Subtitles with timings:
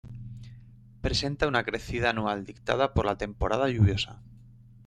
[1.01, 4.19] Presenta una crecida anual dictada por la temporada lluviosa.